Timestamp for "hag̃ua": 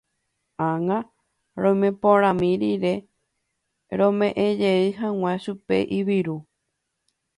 4.99-5.33